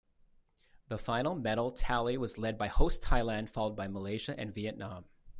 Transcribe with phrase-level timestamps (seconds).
[0.87, 5.05] The final medal tally was led by host Thailand, followed by Malaysia and Vietnam.